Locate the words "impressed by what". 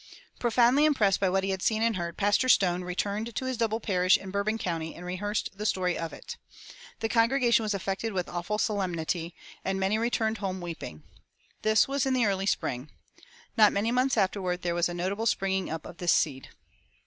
0.85-1.43